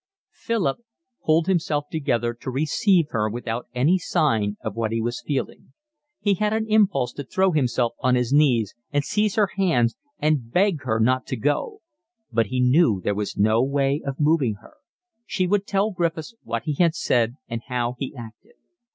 [0.33, 0.79] Philip
[1.23, 5.73] pulled himself together to receive her without any sign of what he was feeling.
[6.19, 10.51] He had an impulse to throw himself on his knees and seize her hands and
[10.51, 11.81] beg her not to go;
[12.31, 14.73] but he knew there was no way of moving her;
[15.27, 18.55] she would tell Griffiths what he had said and how he acted.